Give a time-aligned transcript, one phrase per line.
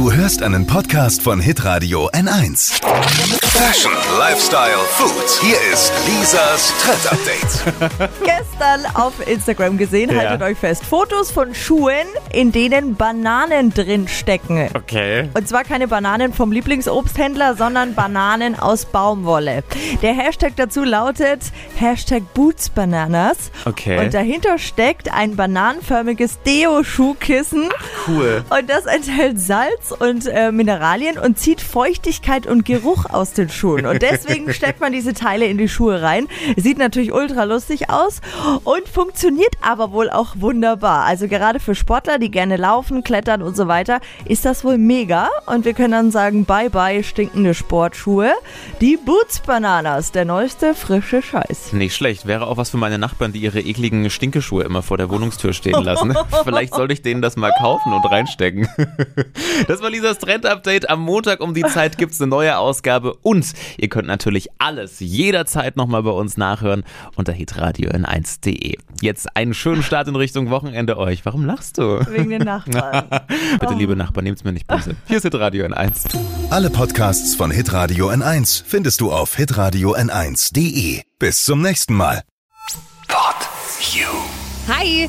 [0.00, 2.80] Du hörst einen Podcast von Hitradio N1.
[3.44, 5.42] Fashion, Lifestyle, Food.
[5.42, 8.10] Hier ist Lisas Trend Update.
[8.24, 10.20] gestern auf Instagram gesehen, Ja.
[10.30, 14.70] haltet euch fest, Fotos von Schuhen, in denen Bananen drin stecken.
[14.72, 15.28] Okay.
[15.34, 19.62] Und zwar keine Bananen vom Lieblingsobsthändler, sondern Bananen aus Baumwolle.
[20.00, 21.42] Der Hashtag dazu lautet
[21.76, 23.50] Hashtag Bootsbananas.
[23.66, 23.98] Okay.
[24.02, 27.68] Und dahinter steckt ein bananenförmiges Deo-Schuhkissen.
[28.08, 28.42] Cool.
[28.48, 33.86] Und das enthält Salz und äh, Mineralien und zieht Feuchtigkeit und Geruch aus den Schuhen.
[33.86, 36.28] Und deswegen steckt man diese Teile in die Schuhe rein.
[36.56, 38.20] Sieht natürlich ultra lustig aus
[38.64, 41.04] und funktioniert aber wohl auch wunderbar.
[41.04, 45.28] Also gerade für Sportler, die gerne laufen, klettern und so weiter, ist das wohl mega.
[45.46, 48.32] Und wir können dann sagen, bye bye stinkende Sportschuhe.
[48.80, 51.72] Die Boots Bananas, der neueste frische Scheiß.
[51.72, 52.26] Nicht schlecht.
[52.26, 55.82] Wäre auch was für meine Nachbarn, die ihre ekligen Stinkeschuhe immer vor der Wohnungstür stehen
[55.82, 56.16] lassen.
[56.44, 58.68] Vielleicht sollte ich denen das mal kaufen und reinstecken.
[59.66, 60.90] Das war Lisas Trend-Update.
[60.90, 65.76] Am Montag um die Zeit gibt's eine neue Ausgabe und ihr könnt natürlich alles jederzeit
[65.76, 66.84] nochmal bei uns nachhören
[67.16, 68.76] unter hitradio n1.de.
[69.00, 71.24] Jetzt einen schönen Start in Richtung Wochenende euch.
[71.24, 72.00] Warum lachst du?
[72.10, 73.08] Wegen den Nachbarn.
[73.60, 74.96] Bitte, liebe Nachbarn, nehmt's mir nicht böse.
[75.06, 76.16] Hier ist Hitradio N1.
[76.50, 81.02] Alle Podcasts von Hitradio N1 findest du auf hitradio n1.de.
[81.18, 82.22] Bis zum nächsten Mal.
[83.08, 83.36] Pod
[83.94, 84.06] You.
[84.68, 85.08] Hi,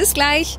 [0.00, 0.58] Bis gleich.